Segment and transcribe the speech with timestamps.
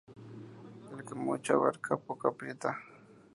[0.93, 2.75] El que mucho abarca, poco aprieta